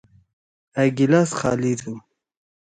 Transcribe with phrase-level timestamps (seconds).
[0.81, 1.93] أ گلاس خالی تُھو۔